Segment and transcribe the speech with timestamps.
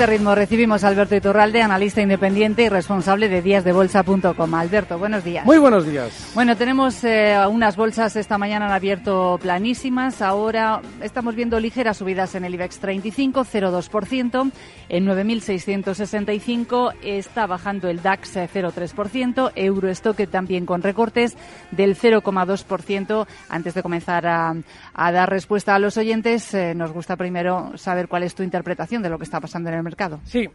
[0.00, 4.54] Este ritmo recibimos a Alberto Iturralde, analista independiente y responsable de díasdebolsa.com.
[4.54, 5.44] Alberto, buenos días.
[5.44, 6.30] Muy buenos días.
[6.34, 10.22] Bueno, tenemos eh, unas bolsas esta mañana han abierto planísimas.
[10.22, 14.52] Ahora estamos viendo ligeras subidas en el IBEX 35, 0,2%.
[14.88, 19.52] En 9.665 está bajando el DAX 0,3%.
[19.54, 21.36] Eurostock también con recortes
[21.72, 23.26] del 0,2%.
[23.50, 24.54] Antes de comenzar a,
[24.94, 29.02] a, dar respuesta a los oyentes, eh, nos gusta primero saber cuál es tu interpretación
[29.02, 29.89] de lo que está pasando en el mercado.
[30.24, 30.48] Sí.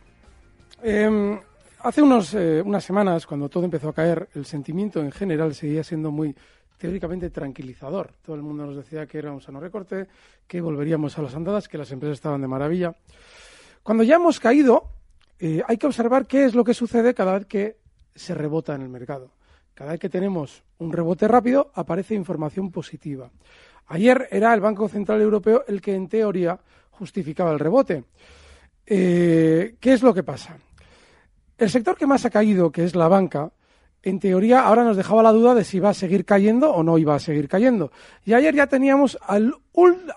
[0.84, 1.40] Eh,
[1.80, 5.84] hace unos, eh, unas semanas, cuando todo empezó a caer, el sentimiento en general seguía
[5.84, 6.36] siendo muy
[6.78, 8.12] teóricamente tranquilizador.
[8.22, 10.08] Todo el mundo nos decía que era un sano recorte,
[10.48, 12.96] que volveríamos a las andadas, que las empresas estaban de maravilla.
[13.84, 14.90] Cuando ya hemos caído,
[15.40, 17.78] eh, hay que observar qué es lo que sucede cada vez que
[18.14, 19.32] se rebota en el mercado.
[19.74, 23.30] Cada vez que tenemos un rebote rápido, aparece información positiva.
[23.88, 26.60] Ayer era el Banco Central Europeo el que, en teoría,
[26.92, 28.06] justificaba el rebote.
[28.86, 30.58] Eh, ¿Qué es lo que pasa?
[31.58, 33.52] El sector que más ha caído, que es la banca,
[34.04, 36.98] en teoría ahora nos dejaba la duda de si iba a seguir cayendo o no
[36.98, 37.92] iba a seguir cayendo.
[38.24, 39.56] Y ayer ya teníamos al,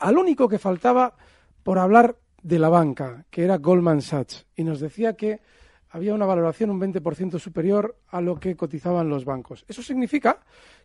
[0.00, 1.14] al único que faltaba
[1.62, 5.40] por hablar de la banca, que era Goldman Sachs, y nos decía que
[5.90, 9.64] había una valoración un 20% superior a lo que cotizaban los bancos.
[9.68, 10.40] Eso significa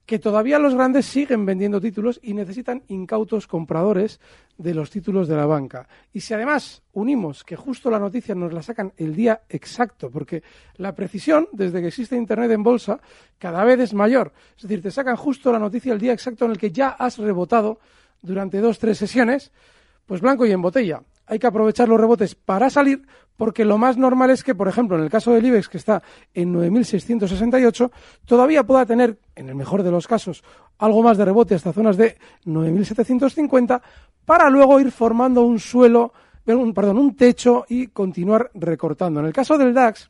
[0.06, 4.20] que todavía los grandes siguen vendiendo títulos y necesitan incautos compradores
[4.58, 5.88] de los títulos de la banca.
[6.12, 10.44] Y si además unimos que justo la noticia nos la sacan el día exacto, porque
[10.76, 13.00] la precisión, desde que existe Internet en bolsa,
[13.38, 14.34] cada vez es mayor.
[14.58, 17.18] Es decir, te sacan justo la noticia el día exacto en el que ya has
[17.18, 17.80] rebotado
[18.22, 19.52] durante dos, tres sesiones,
[20.06, 23.06] pues blanco y en botella hay que aprovechar los rebotes para salir,
[23.38, 26.04] porque lo más normal es que, por ejemplo, en el caso del IBEX, que está
[26.34, 27.92] en 9.668,
[28.26, 30.44] todavía pueda tener, en el mejor de los casos,
[30.78, 33.82] algo más de rebote hasta zonas de 9.750,
[34.26, 36.14] para luego ir formando un suelo,
[36.46, 39.20] un, perdón, un techo y continuar recortando.
[39.20, 40.10] En el caso del DAX,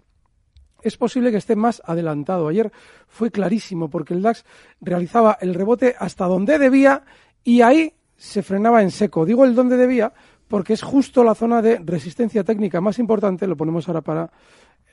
[0.82, 2.48] es posible que esté más adelantado.
[2.48, 2.72] Ayer
[3.08, 4.44] fue clarísimo porque el DAX
[4.82, 7.04] realizaba el rebote hasta donde debía
[7.44, 9.26] y ahí se frenaba en seco.
[9.26, 10.14] Digo el donde debía
[10.54, 14.30] porque es justo la zona de resistencia técnica más importante, lo ponemos ahora para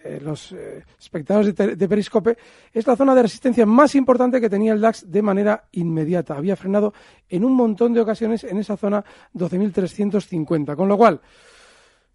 [0.02, 2.38] eh, los eh, espectadores de, de, Periscope,
[2.72, 6.34] es la zona de resistencia más importante que tenía el DAX de manera inmediata.
[6.34, 6.94] Había frenado
[7.28, 10.74] en un montón de ocasiones en esa zona 12.350.
[10.74, 11.20] Con lo cual,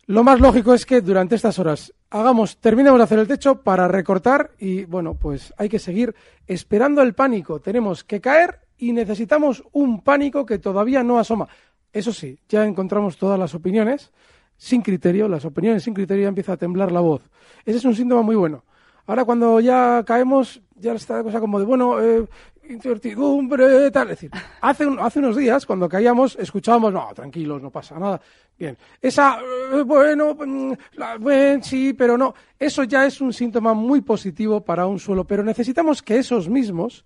[0.07, 3.87] lo más lógico es que durante estas horas hagamos, terminemos de hacer el techo para
[3.87, 6.15] recortar y, bueno, pues hay que seguir
[6.47, 7.59] esperando el pánico.
[7.59, 11.47] Tenemos que caer y necesitamos un pánico que todavía no asoma.
[11.95, 14.11] Eso sí, ya encontramos todas las opiniones
[14.57, 17.21] sin criterio, las opiniones sin criterio ya empieza a temblar la voz.
[17.65, 18.65] Ese es un síntoma muy bueno.
[19.07, 22.25] Ahora cuando ya caemos, ya está la cosa como de, bueno, eh,
[22.69, 24.09] incertidumbre, tal.
[24.11, 24.31] Es decir,
[24.61, 28.19] hace, un- hace unos días, cuando caíamos, escuchábamos, no, tranquilos, no pasa nada.
[28.57, 29.39] Bien, esa,
[29.73, 32.33] eh, bueno, mm, la- sí, pero no.
[32.59, 37.05] Eso ya es un síntoma muy positivo para un suelo, pero necesitamos que esos mismos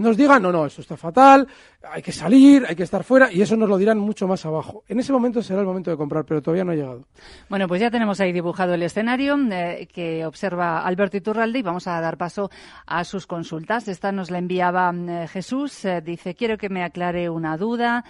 [0.00, 1.46] nos digan, no, no, esto está fatal,
[1.92, 4.82] hay que salir, hay que estar fuera, y eso nos lo dirán mucho más abajo.
[4.88, 7.04] En ese momento será el momento de comprar, pero todavía no ha llegado.
[7.50, 11.86] Bueno, pues ya tenemos ahí dibujado el escenario eh, que observa Alberto Iturralde y vamos
[11.86, 12.50] a dar paso
[12.86, 13.88] a sus consultas.
[13.88, 15.84] Esta nos la enviaba eh, Jesús.
[15.84, 18.04] eh, dice, quiero que me aclare una duda.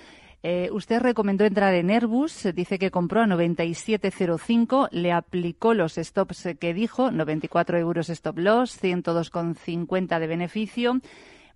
[0.73, 6.73] Usted recomendó entrar en Airbus, dice que compró a 97.05, le aplicó los stops que
[6.73, 11.01] dijo, 94 euros stop loss, 102,50 de beneficio.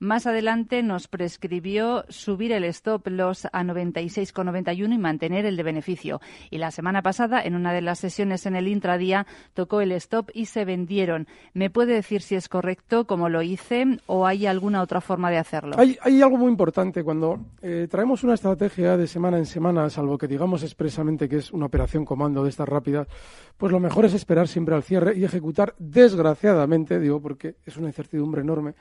[0.04, 6.20] Más adelante nos prescribió subir el stop loss a 96,91 y mantener el de beneficio.
[6.50, 10.28] Y la semana pasada, en una de las sesiones en el intradía, tocó el stop
[10.34, 11.26] y se vendieron.
[11.54, 15.38] ¿Me puede decir si es correcto como lo hice o hay alguna otra forma de
[15.38, 15.76] hacerlo?
[15.78, 20.18] Hay, hay algo muy importante cuando eh, traemos una estrategia de semana en semana, salvo
[20.18, 23.08] que digamos expresamente que es una operación comando de estas rápidas,
[23.56, 27.86] pues lo mejor es esperar siempre al cierre y ejecutar desgraciadamente, digo porque es una
[27.86, 28.74] incertidumbre enorme,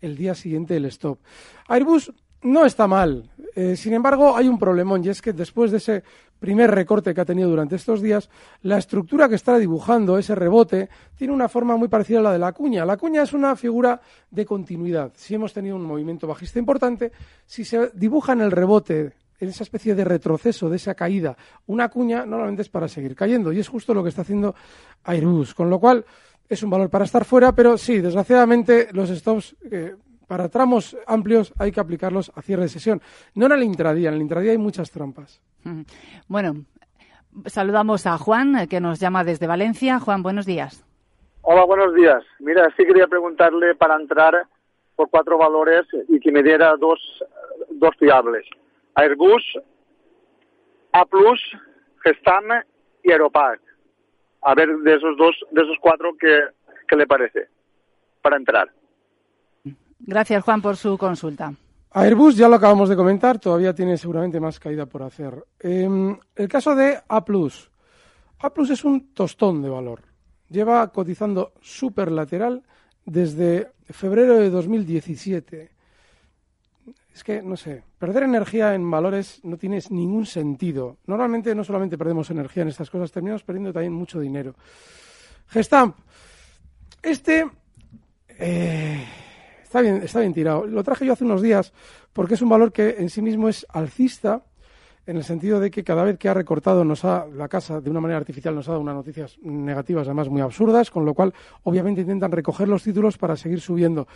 [0.00, 1.18] el día siguiente el stop.
[1.68, 2.12] Airbus
[2.42, 6.04] no está mal, eh, sin embargo hay un problemón y es que después de ese
[6.38, 8.28] primer recorte que ha tenido durante estos días,
[8.62, 12.38] la estructura que está dibujando, ese rebote, tiene una forma muy parecida a la de
[12.38, 12.84] la cuña.
[12.84, 14.00] La cuña es una figura
[14.30, 15.12] de continuidad.
[15.16, 17.12] Si hemos tenido un movimiento bajista importante,
[17.46, 21.88] si se dibuja en el rebote, en esa especie de retroceso, de esa caída, una
[21.88, 23.52] cuña, normalmente es para seguir cayendo.
[23.52, 24.54] Y es justo lo que está haciendo
[25.04, 25.54] Airbus.
[25.54, 26.04] Con lo cual,
[26.48, 29.56] es un valor para estar fuera, pero sí, desgraciadamente, los stops.
[29.70, 29.94] eh,
[30.26, 33.00] para tramos amplios hay que aplicarlos a cierre de sesión.
[33.34, 35.40] No en el intradía, en el intradía hay muchas trampas.
[36.26, 36.64] Bueno,
[37.46, 40.00] saludamos a Juan, eh, que nos llama desde Valencia.
[40.00, 40.84] Juan, buenos días.
[41.42, 42.24] Hola, buenos días.
[42.40, 44.46] Mira, sí quería preguntarle para entrar
[44.96, 46.98] por cuatro valores y que me diera dos,
[47.70, 48.44] dos fiables.
[48.94, 49.44] Airbus,
[50.92, 51.04] A+,
[52.02, 52.44] Gestam
[53.04, 53.60] y Aeropac.
[54.46, 56.38] A ver, de esos dos, de esos cuatro, ¿qué,
[56.86, 57.48] qué le parece
[58.22, 58.72] para entrar?
[59.98, 61.52] Gracias, Juan, por su consulta.
[61.90, 65.34] Airbus ya lo acabamos de comentar, todavía tiene seguramente más caída por hacer.
[65.58, 65.88] Eh,
[66.36, 67.24] el caso de A+.
[68.38, 70.02] A+, es un tostón de valor.
[70.48, 72.62] Lleva cotizando super lateral
[73.04, 75.70] desde febrero de 2017.
[77.16, 80.98] Es que, no sé, perder energía en valores no tiene ningún sentido.
[81.06, 84.54] Normalmente no solamente perdemos energía en estas cosas, terminamos perdiendo también mucho dinero.
[85.48, 85.96] Gestamp.
[87.02, 87.48] Este
[88.38, 89.02] eh,
[89.62, 90.66] está, bien, está bien tirado.
[90.66, 91.72] Lo traje yo hace unos días
[92.12, 94.42] porque es un valor que en sí mismo es alcista
[95.06, 97.90] en el sentido de que cada vez que ha recortado nos ha, la casa de
[97.90, 101.32] una manera artificial nos ha dado unas noticias negativas, además muy absurdas, con lo cual
[101.62, 104.08] obviamente intentan recoger los títulos para seguir subiendo.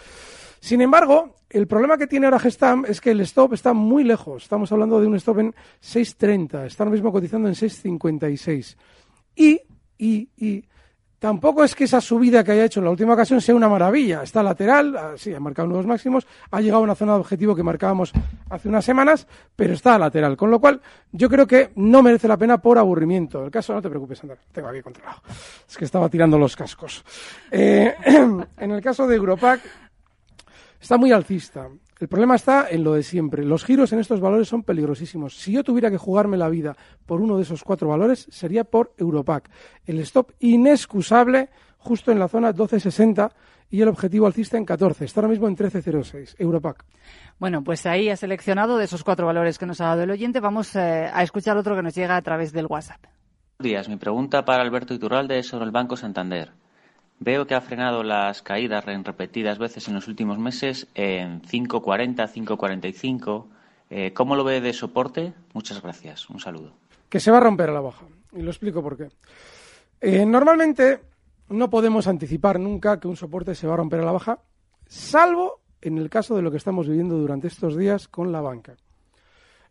[0.59, 4.43] Sin embargo, el problema que tiene ahora Gestam es que el stop está muy lejos.
[4.43, 8.77] Estamos hablando de un stop en 6.30, está ahora mismo cotizando en 6.56.
[9.37, 9.61] Y,
[9.97, 10.65] y, y
[11.21, 14.23] Tampoco es que esa subida que haya hecho en la última ocasión sea una maravilla.
[14.23, 17.63] Está lateral, sí, ha marcado nuevos máximos, ha llegado a una zona de objetivo que
[17.63, 18.11] marcábamos
[18.49, 20.35] hace unas semanas, pero está lateral.
[20.39, 20.81] Con lo cual,
[21.13, 23.45] yo creo que no merece la pena por aburrimiento.
[23.45, 25.21] El caso, no te preocupes, Andar, tengo aquí controlado.
[25.69, 27.05] Es que estaba tirando los cascos.
[27.51, 27.95] Eh,
[28.57, 29.61] en el caso de Europac,
[30.81, 31.69] está muy alcista.
[32.01, 33.45] El problema está en lo de siempre.
[33.45, 35.37] Los giros en estos valores son peligrosísimos.
[35.37, 36.75] Si yo tuviera que jugarme la vida
[37.05, 39.51] por uno de esos cuatro valores, sería por Europac.
[39.85, 43.31] El stop inexcusable justo en la zona 1260
[43.69, 45.05] y el objetivo alcista en 14.
[45.05, 46.37] Está ahora mismo en 1306.
[46.39, 46.87] Europac.
[47.39, 50.41] Bueno, pues ahí ha seleccionado de esos cuatro valores que nos ha dado el oyente.
[50.41, 53.03] Vamos eh, a escuchar otro que nos llega a través del WhatsApp.
[53.59, 53.89] Buenos días.
[53.91, 56.53] Mi pregunta para Alberto Iturralde es sobre el Banco Santander.
[57.23, 62.33] Veo que ha frenado las caídas en repetidas veces en los últimos meses en 5.40,
[62.33, 63.45] 5.45.
[63.91, 65.35] Eh, ¿Cómo lo ve de soporte?
[65.53, 66.31] Muchas gracias.
[66.31, 66.73] Un saludo.
[67.11, 68.07] Que se va a romper a la baja.
[68.33, 69.09] Y lo explico por qué.
[70.01, 71.01] Eh, normalmente
[71.51, 74.39] no podemos anticipar nunca que un soporte se va a romper a la baja,
[74.87, 78.77] salvo en el caso de lo que estamos viviendo durante estos días con la banca.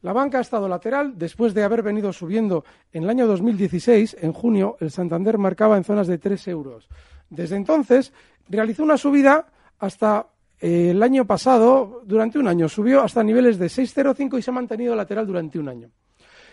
[0.01, 2.63] La banca ha estado lateral después de haber venido subiendo
[2.93, 6.87] en el año 2016, en junio, el Santander marcaba en zonas de 3 euros.
[7.29, 8.13] Desde entonces
[8.47, 9.47] realizó una subida
[9.79, 10.27] hasta
[10.59, 14.53] eh, el año pasado, durante un año, subió hasta niveles de 6,05 y se ha
[14.53, 15.89] mantenido lateral durante un año.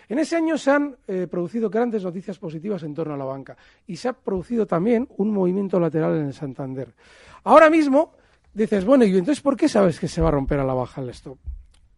[0.09, 3.57] En ese año se han eh, producido grandes noticias positivas en torno a la banca
[3.85, 6.93] y se ha producido también un movimiento lateral en el Santander.
[7.43, 8.13] Ahora mismo
[8.53, 11.01] dices, bueno, ¿y entonces por qué sabes que se va a romper a la baja
[11.01, 11.37] el stop?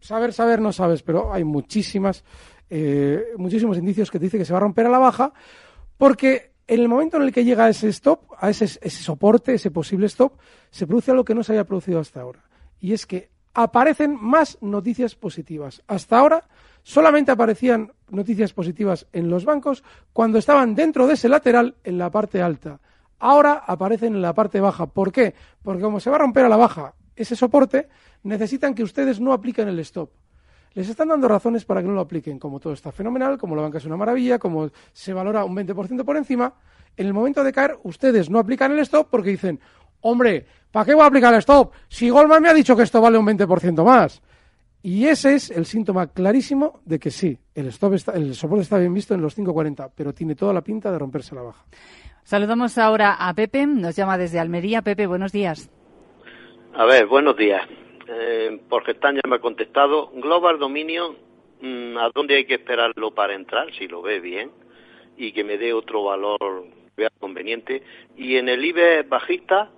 [0.00, 2.24] Saber, saber, no sabes, pero hay muchísimas,
[2.68, 5.32] eh, muchísimos indicios que te dicen que se va a romper a la baja
[5.96, 9.72] porque en el momento en el que llega a ese stop, a ese, soporte, ese
[9.72, 10.34] posible stop,
[10.70, 12.44] se produce algo que no se había producido hasta ahora.
[12.78, 15.82] Y es que aparecen más noticias positivas.
[15.88, 16.44] Hasta ahora
[16.84, 22.08] solamente aparecían noticias positivas en los bancos cuando estaban dentro de ese lateral en la
[22.08, 22.78] parte alta.
[23.18, 24.86] Ahora aparecen en la parte baja.
[24.86, 25.34] ¿Por qué?
[25.64, 27.88] Porque como se va a romper a la baja ese soporte,
[28.22, 30.10] necesitan que ustedes no apliquen el stop.
[30.74, 33.62] Les están dando razones para que no lo apliquen, como todo está fenomenal, como la
[33.62, 36.54] banca es una maravilla, como se valora un 20% por encima.
[36.96, 39.58] En el momento de caer, ustedes no aplican el stop porque dicen,
[40.00, 41.72] hombre, ¿para qué voy a aplicar el stop?
[41.88, 44.22] Si Goldman me ha dicho que esto vale un 20% más.
[44.82, 48.78] Y ese es el síntoma clarísimo de que sí, el, stop está, el soporte está
[48.78, 51.64] bien visto en los 5.40, pero tiene toda la pinta de romperse la baja.
[52.22, 54.82] Saludamos ahora a Pepe, nos llama desde Almería.
[54.82, 55.70] Pepe, buenos días.
[56.74, 57.62] A ver, buenos días.
[58.12, 60.10] Eh, porque están ya me ha contestado.
[60.14, 61.16] Global Dominion,
[61.60, 63.72] mm, ¿a dónde hay que esperarlo para entrar?
[63.74, 64.50] Si lo ve bien.
[65.16, 67.82] Y que me dé otro valor que vea conveniente.
[68.16, 69.70] Y en el IBE bajista,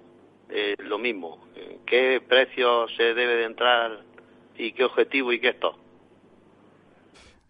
[0.49, 1.47] eh, lo mismo.
[1.85, 4.01] ¿Qué precio se debe de entrar
[4.57, 5.77] y qué objetivo y qué esto?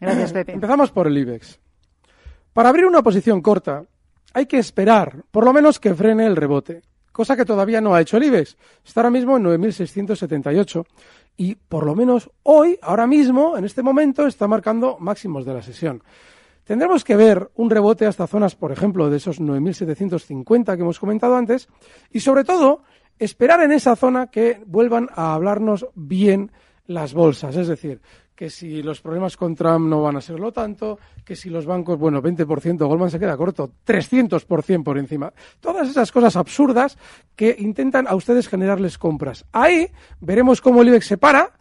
[0.00, 0.52] Gracias, Pepe.
[0.52, 1.60] Empezamos por el IBEX.
[2.52, 3.84] Para abrir una posición corta,
[4.34, 6.82] hay que esperar, por lo menos que frene el rebote,
[7.12, 8.56] cosa que todavía no ha hecho el IBEX.
[8.84, 10.84] Está ahora mismo en 9.678
[11.36, 15.62] y por lo menos hoy, ahora mismo, en este momento, está marcando máximos de la
[15.62, 16.02] sesión.
[16.64, 21.36] Tendremos que ver un rebote hasta zonas, por ejemplo, de esos 9.750 que hemos comentado
[21.36, 21.68] antes
[22.10, 22.82] y sobre todo
[23.18, 26.52] esperar en esa zona que vuelvan a hablarnos bien
[26.86, 28.00] las bolsas, es decir,
[28.42, 31.96] que si los problemas con Trump no van a serlo tanto, que si los bancos,
[31.96, 35.32] bueno, 20%, Goldman se queda corto, 300% por encima.
[35.60, 36.98] Todas esas cosas absurdas
[37.36, 39.44] que intentan a ustedes generarles compras.
[39.52, 39.86] Ahí
[40.18, 41.52] veremos cómo el IBEX se para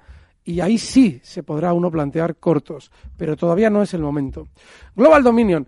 [0.44, 4.48] y ahí sí se podrá uno plantear cortos, pero todavía no es el momento.
[4.96, 5.68] Global Dominion.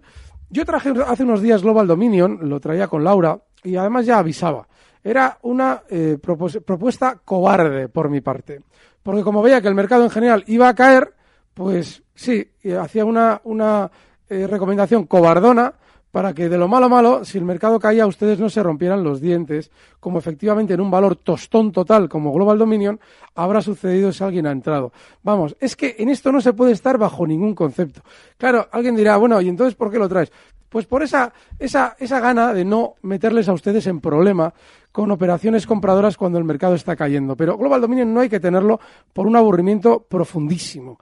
[0.50, 4.68] Yo traje hace unos días Global Dominion, lo traía con Laura y además ya avisaba.
[5.04, 8.62] Era una eh, propuesta cobarde por mi parte
[9.04, 11.14] porque como veía que el mercado en general iba a caer,
[11.54, 12.48] pues sí,
[12.80, 13.92] hacía una, una
[14.30, 15.74] eh, recomendación cobardona
[16.10, 19.20] para que de lo malo malo, si el mercado caía, ustedes no se rompieran los
[19.20, 23.00] dientes, como efectivamente en un valor tostón total como Global Dominion
[23.34, 24.94] habrá sucedido si alguien ha entrado.
[25.24, 28.02] Vamos, es que en esto no se puede estar bajo ningún concepto.
[28.38, 30.32] Claro, alguien dirá, bueno, ¿y entonces por qué lo traes?
[30.74, 34.52] Pues por esa, esa, esa gana de no meterles a ustedes en problema
[34.92, 37.38] con operaciones compradoras cuando el mercado está cayendo.
[37.38, 38.80] Pero Global Dominion no hay que tenerlo
[39.14, 40.98] por un aburrimiento profundísimo.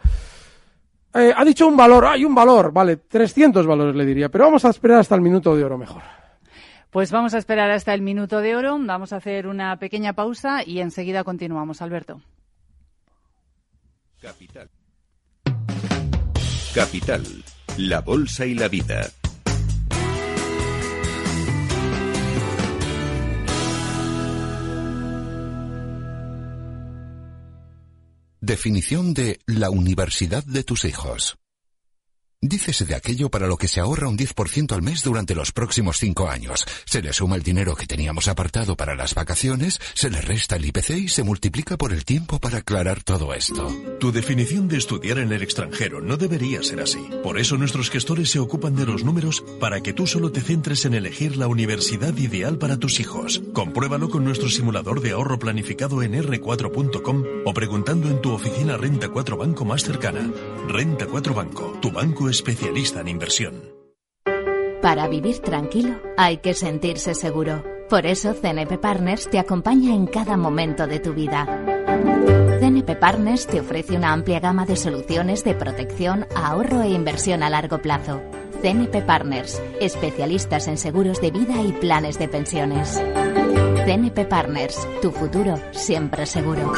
[1.13, 4.65] Eh, ha dicho un valor, hay un valor, vale, 300 valores le diría, pero vamos
[4.65, 6.01] a esperar hasta el minuto de oro mejor.
[6.89, 10.63] Pues vamos a esperar hasta el minuto de oro, vamos a hacer una pequeña pausa
[10.65, 12.19] y enseguida continuamos, Alberto.
[14.21, 14.69] Capital.
[16.75, 17.23] Capital,
[17.77, 19.03] la bolsa y la vida.
[28.43, 31.37] Definición de la universidad de tus hijos.
[32.43, 35.97] Dícese de aquello para lo que se ahorra un 10% al mes durante los próximos
[35.99, 36.65] cinco años.
[36.85, 40.65] Se le suma el dinero que teníamos apartado para las vacaciones, se le resta el
[40.65, 43.71] IPC y se multiplica por el tiempo para aclarar todo esto.
[43.99, 47.07] Tu definición de estudiar en el extranjero no debería ser así.
[47.21, 50.85] Por eso nuestros gestores se ocupan de los números para que tú solo te centres
[50.85, 53.39] en elegir la universidad ideal para tus hijos.
[53.53, 59.09] Compruébalo con nuestro simulador de ahorro planificado en r4.com o preguntando en tu oficina Renta
[59.09, 60.27] 4 Banco más cercana.
[60.67, 63.81] Renta 4 Banco, tu banco especialista en inversión.
[64.81, 67.63] Para vivir tranquilo hay que sentirse seguro.
[67.89, 71.45] Por eso CNP Partners te acompaña en cada momento de tu vida.
[72.59, 77.49] CNP Partners te ofrece una amplia gama de soluciones de protección, ahorro e inversión a
[77.49, 78.21] largo plazo.
[78.61, 83.01] CNP Partners, especialistas en seguros de vida y planes de pensiones.
[83.85, 86.71] CNP Partners, tu futuro siempre seguro.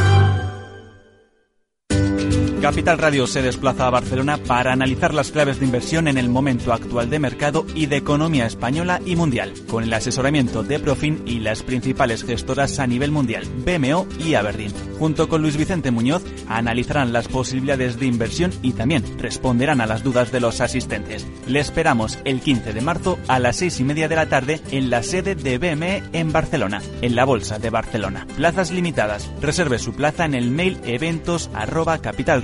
[2.63, 6.71] Capital Radio se desplaza a Barcelona para analizar las claves de inversión en el momento
[6.71, 11.41] actual de mercado y de economía española y mundial, con el asesoramiento de Profin y
[11.41, 14.71] las principales gestoras a nivel mundial, BMO y Aberdeen.
[14.97, 20.01] Junto con Luis Vicente Muñoz, analizarán las posibilidades de inversión y también responderán a las
[20.01, 21.27] dudas de los asistentes.
[21.47, 24.89] Le esperamos el 15 de marzo a las 6 y media de la tarde en
[24.89, 28.25] la sede de BME en Barcelona, en la Bolsa de Barcelona.
[28.37, 29.29] Plazas limitadas.
[29.41, 31.99] Reserve su plaza en el mail eventos arroba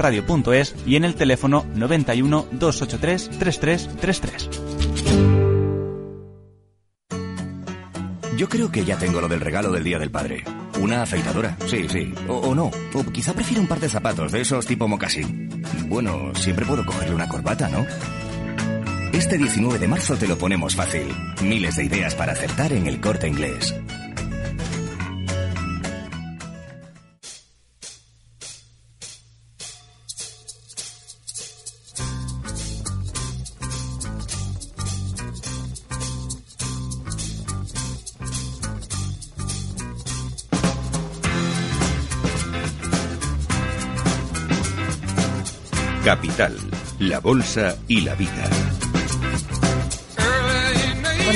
[0.10, 4.50] capitalradio.es y en el teléfono 91 283 3333.
[8.38, 10.44] Yo creo que ya tengo lo del regalo del Día del Padre.
[10.80, 12.14] Una afeitadora, sí, sí.
[12.30, 12.72] O, o no.
[12.94, 15.62] O quizá prefiero un par de zapatos de esos tipo mocasín.
[15.88, 17.86] Bueno, siempre puedo cogerle una corbata, ¿no?
[19.12, 21.08] Este 19 de marzo te lo ponemos fácil.
[21.44, 23.76] Miles de ideas para acertar en el corte inglés.
[47.30, 48.89] Bolsa y la Vida.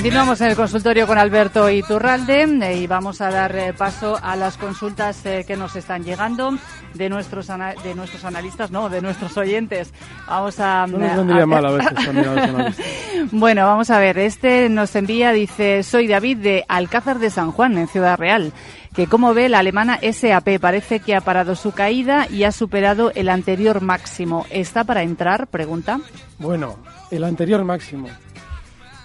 [0.03, 4.36] Continuamos en el consultorio con Alberto Iturralde eh, y vamos a dar eh, paso a
[4.36, 6.57] las consultas eh, que nos están llegando
[6.93, 9.93] de nuestros de nuestros analistas, no, de nuestros oyentes.
[10.27, 10.88] Vamos a.
[10.88, 12.86] No nos vendría mal a veces también a los analistas.
[13.31, 14.17] bueno, vamos a ver.
[14.17, 18.51] Este nos envía, dice, soy David de Alcázar de San Juan, en Ciudad Real.
[18.93, 23.13] Que como ve la alemana SAP parece que ha parado su caída y ha superado
[23.15, 24.45] el anterior máximo.
[24.50, 25.48] ¿Está para entrar?
[25.48, 26.01] Pregunta.
[26.39, 26.75] Bueno,
[27.10, 28.10] el anterior máximo.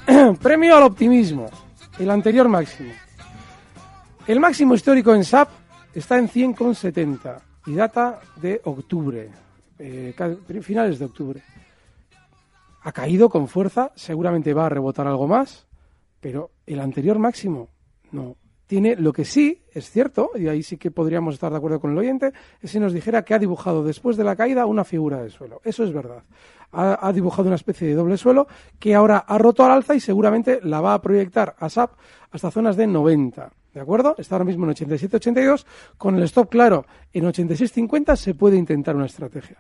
[0.43, 1.47] Premio al optimismo.
[1.99, 2.93] El anterior máximo.
[4.27, 5.49] El máximo histórico en SAP
[5.95, 9.31] está en 100,70 y data de octubre,
[9.79, 10.15] eh,
[10.63, 11.43] finales de octubre.
[12.83, 15.67] Ha caído con fuerza, seguramente va a rebotar algo más,
[16.21, 17.69] pero el anterior máximo
[18.13, 18.37] no.
[18.69, 21.91] Tiene lo que sí, es cierto, y ahí sí que podríamos estar de acuerdo con
[21.91, 25.21] el oyente, es si nos dijera que ha dibujado después de la caída una figura
[25.21, 25.61] de suelo.
[25.65, 26.23] Eso es verdad
[26.73, 28.47] ha, dibujado una especie de doble suelo
[28.79, 31.93] que ahora ha roto al alza y seguramente la va a proyectar a SAP
[32.31, 33.51] hasta zonas de 90.
[33.73, 34.15] ¿De acuerdo?
[34.19, 35.65] Está ahora mismo en 87-82.
[35.97, 39.59] Con el stop claro en 86-50 se puede intentar una estrategia.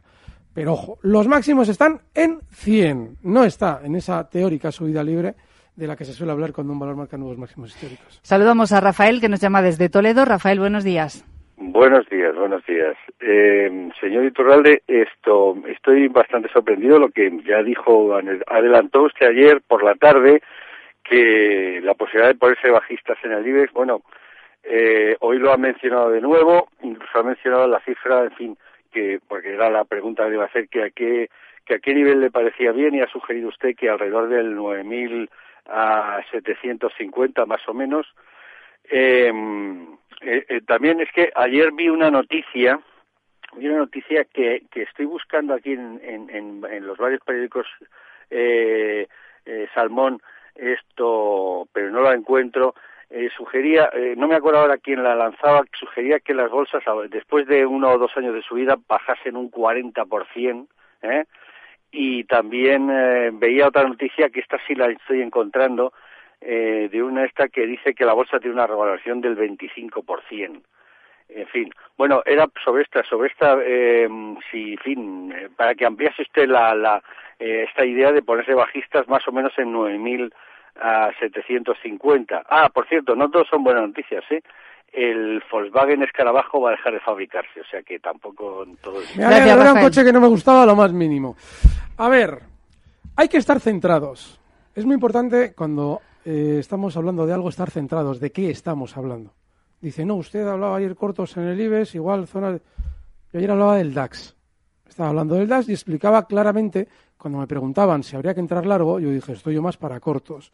[0.53, 3.19] Pero ojo, los máximos están en 100.
[3.23, 5.37] No está en esa teórica subida libre
[5.79, 8.19] de la que se suele hablar cuando un valor marca nuevos máximos históricos.
[8.23, 10.25] Saludamos a Rafael que nos llama desde Toledo.
[10.25, 11.25] Rafael, buenos días.
[11.57, 12.97] Buenos días, buenos días.
[13.21, 18.13] Eh, señor Iturralde, esto, estoy bastante sorprendido lo que ya dijo,
[18.49, 20.43] adelantó usted ayer por la tarde
[21.05, 24.03] que la posibilidad de ponerse bajistas en el IBEX, bueno,
[24.65, 28.59] eh, hoy lo ha mencionado de nuevo, incluso ha mencionado la cifra, en fin,
[28.93, 31.31] que porque era la pregunta que iba a hacer, que a qué,
[31.65, 35.29] que a qué nivel le parecía bien y ha sugerido usted que alrededor del 9.000
[35.69, 38.07] a 750 más o menos.
[38.91, 39.33] Eh,
[40.21, 42.81] eh, eh, también es que ayer vi una noticia,
[43.57, 47.67] vi una noticia que, que estoy buscando aquí en, en, en, los varios periódicos
[48.31, 49.07] eh,
[49.75, 50.21] Salmón,
[50.55, 52.75] esto, pero no la encuentro.
[53.35, 57.93] Sugería, no me acuerdo ahora quién la lanzaba, sugería que las bolsas, después de uno
[57.93, 60.67] o dos años de subida, bajasen un 40%,
[61.01, 61.25] ¿eh?
[61.91, 65.93] Y también eh, veía otra noticia que esta sí la estoy encontrando,
[66.41, 70.61] eh, de una esta que dice que la bolsa tiene una revaloración del 25%.
[71.31, 74.09] En fin, bueno, era sobre esta, sobre esta, eh,
[74.51, 77.03] si, en fin, eh, para que ampliase usted la, la
[77.39, 80.33] eh, esta idea de ponerse bajistas más o menos en 9.000
[80.81, 82.45] a 750.
[82.49, 84.43] Ah, por cierto, no todos son buenas noticias, ¿eh?
[84.93, 89.19] El Volkswagen Escarabajo va a dejar de fabricarse, o sea que tampoco todo es...
[89.19, 91.37] era un coche que no me gustaba lo más mínimo.
[91.99, 92.39] A ver,
[93.15, 94.41] hay que estar centrados.
[94.75, 98.21] Es muy importante cuando eh, estamos hablando de algo, estar centrados.
[98.21, 99.33] ¿De qué estamos hablando?
[99.81, 102.53] Dice, no, usted hablaba ayer cortos en el IBEX, igual zona...
[102.53, 102.61] De...
[103.33, 104.38] Yo ayer hablaba del DAX.
[104.99, 108.99] Estaba hablando del DAX y explicaba claramente, cuando me preguntaban si habría que entrar largo,
[108.99, 110.51] yo dije, estoy yo más para cortos.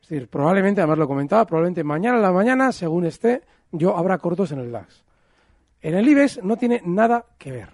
[0.00, 4.18] Es decir, probablemente, además lo comentaba, probablemente mañana a la mañana, según esté, yo habrá
[4.18, 5.02] cortos en el DAX.
[5.82, 7.70] En el IBEX no tiene nada que ver.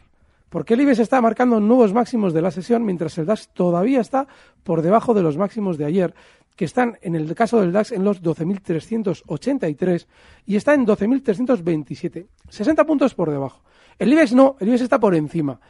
[0.49, 4.27] Porque el IBEX está marcando nuevos máximos de la sesión, mientras el DAX todavía está
[4.65, 6.15] por debajo de los máximos de ayer
[6.57, 10.07] que están en el caso del DAX en los 12.383
[10.47, 13.61] y está en 12.327, 60 puntos por debajo.
[13.99, 15.61] El IBEX no, el IBEX está por encima.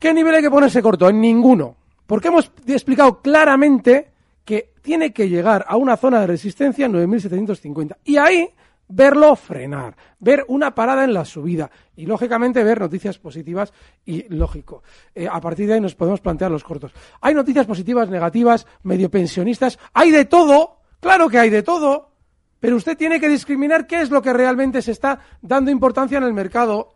[0.00, 1.08] ¿Qué nivel hay que ponerse corto?
[1.08, 1.76] En ninguno.
[2.06, 4.10] Porque hemos explicado claramente
[4.44, 7.98] que tiene que llegar a una zona de resistencia 9.750.
[8.04, 8.48] Y ahí
[8.88, 13.72] verlo frenar, ver una parada en la subida y, lógicamente, ver noticias positivas
[14.04, 14.82] y lógico.
[15.14, 16.92] Eh, a partir de ahí nos podemos plantear los cortos.
[17.20, 22.10] Hay noticias positivas, negativas, medio pensionistas, hay de todo, claro que hay de todo,
[22.58, 26.24] pero usted tiene que discriminar qué es lo que realmente se está dando importancia en
[26.24, 26.94] el mercado.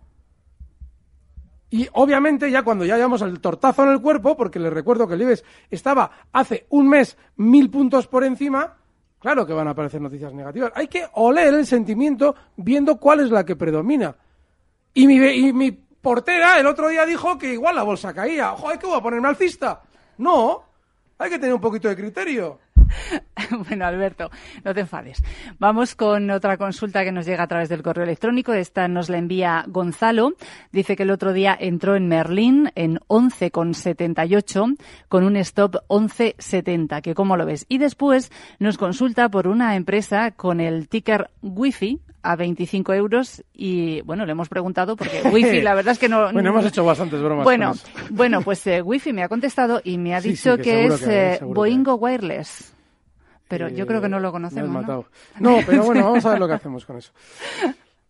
[1.74, 5.14] Y obviamente ya cuando ya llevamos el tortazo en el cuerpo, porque les recuerdo que
[5.14, 8.76] el IBEX estaba hace un mes mil puntos por encima,
[9.18, 10.70] Claro que van a aparecer noticias negativas.
[10.74, 14.14] Hay que oler el sentimiento viendo cuál es la que predomina.
[14.92, 18.50] Y mi, y mi portera el otro día dijo que igual la bolsa caía.
[18.50, 19.80] Joder, ¿qué voy a ponerme alcista?
[20.18, 20.62] No,
[21.16, 22.60] hay que tener un poquito de criterio.
[23.68, 24.30] bueno, Alberto,
[24.64, 25.22] no te enfades.
[25.58, 28.52] Vamos con otra consulta que nos llega a través del correo electrónico.
[28.52, 30.34] Esta nos la envía Gonzalo.
[30.72, 34.76] Dice que el otro día entró en Merlín en 11,78
[35.08, 37.02] con un stop 11,70.
[37.02, 37.66] Que cómo lo ves.
[37.68, 44.00] Y después nos consulta por una empresa con el ticker Wi-Fi a 25 euros y
[44.00, 46.32] bueno, le hemos preguntado porque Wi-Fi la verdad es que no...
[46.32, 47.44] Bueno, hemos hecho bastantes bromas.
[47.44, 47.74] Bueno,
[48.10, 51.96] bueno pues eh, Wi-Fi me ha contestado y me ha dicho que, es eh, Boingo
[51.96, 52.73] Wireless
[53.48, 54.70] pero yo creo que no lo conocemos.
[55.40, 55.58] ¿no?
[55.66, 57.12] pero bueno, vamos a ver lo que hacemos con eso.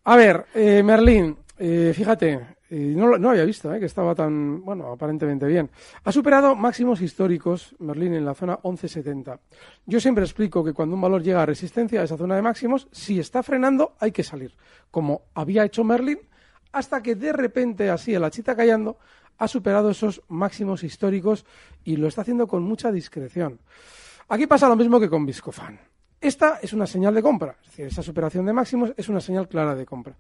[0.05, 4.15] A ver, eh, Merlín, eh, fíjate, eh, no, lo- no había visto, eh, que estaba
[4.15, 5.71] tan, bueno, aparentemente bien.
[6.05, 9.39] Ha superado máximos históricos Merlín en la zona 1170.
[9.87, 12.89] Yo siempre explico que cuando un valor llega a resistencia a esa zona de máximos,
[12.93, 14.55] si está frenando, hay que salir.
[14.91, 16.19] Como había hecho Merlín,
[16.73, 18.99] hasta que de repente, así, a la chita callando,
[19.39, 21.45] ha superado esos máximos históricos
[21.85, 23.59] y lo está haciendo con mucha discreción.
[24.29, 25.79] Aquí pasa lo mismo que con Viscofan.
[26.21, 29.47] Esta es una señal de compra, es decir, esa superación de máximos es una señal
[29.49, 30.17] clara de compra.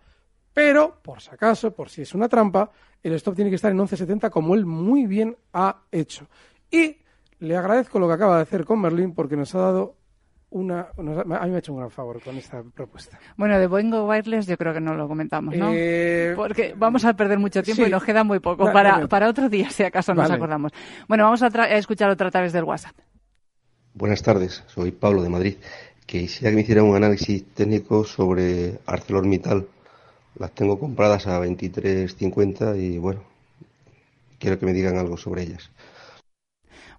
[0.52, 2.70] Pero, por si acaso, por si es una trampa,
[3.02, 6.26] el stop tiene que estar en 11.70 como él muy bien ha hecho.
[6.70, 6.98] Y
[7.40, 9.96] le agradezco lo que acaba de hacer con Merlin porque nos ha dado
[10.50, 10.88] una...
[10.98, 13.18] nos ha- a mí me ha hecho un gran favor con esta propuesta.
[13.36, 15.70] Bueno, de Boingo Wireless yo creo que no lo comentamos, ¿no?
[15.72, 17.88] Eh, Porque vamos a perder mucho tiempo sí.
[17.88, 20.34] y nos queda muy poco Vale, para, para otro día, si acaso nos Vale.
[20.34, 20.70] acordamos.
[21.08, 22.94] Bueno, vamos a, a escuchar otra a través del WhatsApp.
[23.96, 25.54] Buenas tardes, soy Pablo de Madrid.
[26.04, 29.68] Quisiera que me hiciera un análisis técnico sobre ArcelorMittal.
[30.36, 33.22] Las tengo compradas a 23.50 y bueno,
[34.40, 35.70] quiero que me digan algo sobre ellas.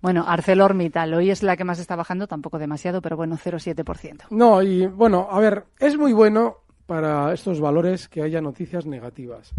[0.02, 4.28] Bueno, ArcelorMittal, hoy es la que más está bajando, tampoco demasiado, pero bueno, 0,7%.
[4.30, 9.52] No, y bueno, a ver, es muy bueno para estos valores que haya noticias negativas.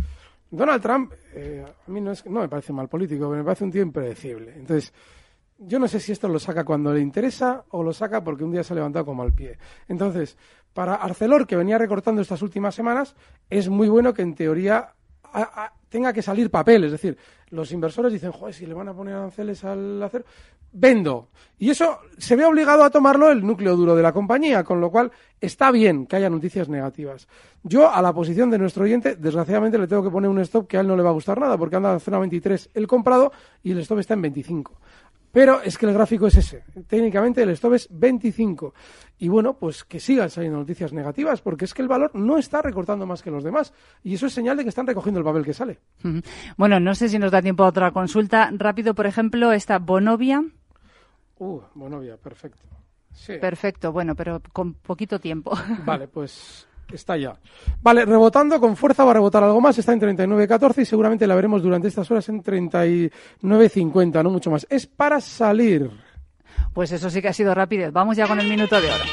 [0.51, 3.73] Donald Trump, eh, a mí no, es, no me parece mal político, me parece un
[3.73, 4.55] tío impredecible.
[4.57, 4.91] Entonces,
[5.59, 8.53] yo no sé si esto lo saca cuando le interesa o lo saca porque un
[8.53, 9.59] día se ha levantado con mal pie.
[9.89, 10.37] Entonces,
[10.73, 13.15] para Arcelor, que venía recortando estas últimas semanas,
[13.49, 14.95] es muy bueno que en teoría
[15.89, 16.85] tenga que salir papel.
[16.85, 17.17] Es decir,
[17.51, 20.25] los inversores dicen, joder, si le van a poner aranceles al acero,
[20.73, 21.29] vendo.
[21.59, 24.91] Y eso se ve obligado a tomarlo el núcleo duro de la compañía, con lo
[24.91, 27.29] cual está bien que haya noticias negativas.
[27.63, 30.77] Yo, a la posición de nuestro oyente, desgraciadamente le tengo que poner un stop que
[30.77, 33.33] a él no le va a gustar nada, porque anda en zona 23 el comprado
[33.63, 34.79] y el stop está en 25.
[35.37, 36.65] Pero es que el gráfico es ese.
[36.87, 38.73] Técnicamente el stop es 25.
[39.19, 42.63] Y bueno, pues que sigan saliendo noticias negativas, porque es que el valor no está
[42.63, 43.75] recortando más que los demás.
[44.03, 45.79] Y eso es señal de que están recogiendo el papel que sale.
[46.57, 48.51] Bueno, no sé si nos da tiempo a otra consulta.
[48.55, 50.43] Rápido, por ejemplo, esta Bonovia.
[51.37, 52.63] Uh, Bonovia, perfecto.
[53.13, 53.35] Sí.
[53.39, 55.53] Perfecto, bueno, pero con poquito tiempo.
[55.85, 57.35] Vale, pues está ya.
[57.83, 61.35] Vale, rebotando con fuerza va a rebotar algo más, está en 39.14 y seguramente la
[61.35, 64.67] veremos durante estas horas en 39.50, no mucho más.
[64.71, 65.91] Es para salir.
[66.73, 67.91] Pues eso sí que ha sido rápido.
[67.93, 69.05] Vamos ya con el minuto de oro.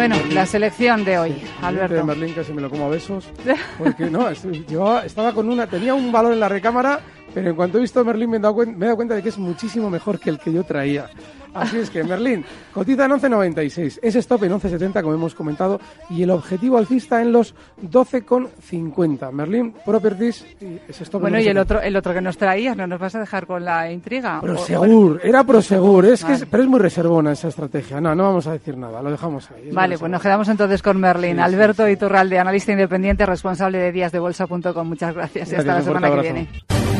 [0.00, 2.06] Bueno, la selección de hoy, de Alberto.
[2.06, 3.28] Merlín casi me lo como a besos.
[3.78, 7.00] Porque no, estaba con una, tenía un valor en la recámara,
[7.34, 9.14] pero en cuanto he visto a Merlín me he, dado cuen- me he dado cuenta
[9.14, 11.08] de que es muchísimo mejor que el que yo traía.
[11.52, 16.22] Así es que Merlín cotiza en 11.96, es stop en 11.70 como hemos comentado y
[16.22, 19.32] el objetivo alcista en los 12.50.
[19.32, 21.60] Merlín Properties y ese stop en Bueno, y el 11.70.
[21.62, 24.40] otro, el otro que nos traías, ¿no nos vas a dejar con la intriga?
[24.40, 26.50] Prosegur, era Prosegur, es que es- Vale.
[26.52, 28.00] pero es muy reservona esa estrategia.
[28.00, 29.68] No, no vamos a decir nada, lo dejamos ahí.
[29.70, 31.32] es Vale, pues nos quedamos entonces con Merlin.
[31.32, 34.86] Sí, sí, Alberto Iturralde, analista independiente, responsable de díasdebolsa.com.
[34.88, 35.50] Muchas gracias.
[35.50, 36.99] y hasta Gracias, la semana que viene.